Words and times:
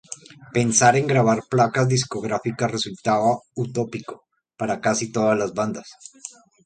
Pensar 0.55 0.93
en 1.01 1.05
grabar 1.11 1.39
placas 1.47 1.87
discográficas 1.87 2.71
resultaba 2.77 3.37
utópico 3.63 4.15
para 4.59 4.81
casi 4.81 5.11
todas 5.11 5.37
las 5.37 5.53
bandas. 5.53 5.89